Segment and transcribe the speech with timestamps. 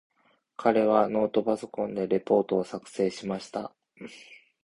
[0.57, 3.71] 彼はノートパソコンでレポートを作成しました。